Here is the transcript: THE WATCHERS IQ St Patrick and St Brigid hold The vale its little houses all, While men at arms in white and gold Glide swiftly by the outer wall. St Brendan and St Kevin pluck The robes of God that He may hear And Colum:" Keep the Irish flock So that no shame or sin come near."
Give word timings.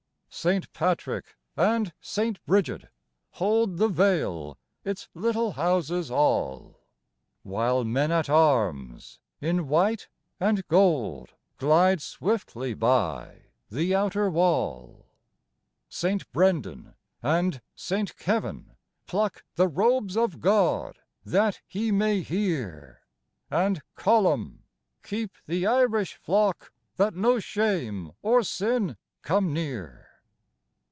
THE 0.33 0.37
WATCHERS 0.37 0.63
IQ 0.63 0.63
St 0.63 0.73
Patrick 0.73 1.25
and 1.57 1.93
St 1.99 2.45
Brigid 2.45 2.89
hold 3.31 3.75
The 3.75 3.89
vale 3.89 4.57
its 4.85 5.09
little 5.13 5.51
houses 5.51 6.09
all, 6.09 6.79
While 7.43 7.83
men 7.83 8.13
at 8.13 8.29
arms 8.29 9.19
in 9.41 9.67
white 9.67 10.07
and 10.39 10.65
gold 10.69 11.33
Glide 11.57 12.01
swiftly 12.01 12.73
by 12.73 13.41
the 13.69 13.93
outer 13.93 14.29
wall. 14.29 15.05
St 15.89 16.31
Brendan 16.31 16.95
and 17.21 17.61
St 17.75 18.15
Kevin 18.15 18.77
pluck 19.07 19.43
The 19.55 19.67
robes 19.67 20.15
of 20.15 20.39
God 20.39 20.97
that 21.25 21.59
He 21.67 21.91
may 21.91 22.21
hear 22.21 23.01
And 23.49 23.81
Colum:" 23.95 24.63
Keep 25.03 25.35
the 25.45 25.67
Irish 25.67 26.15
flock 26.15 26.71
So 26.95 27.03
that 27.03 27.15
no 27.15 27.39
shame 27.39 28.13
or 28.21 28.43
sin 28.43 28.95
come 29.23 29.51
near." 29.51 30.07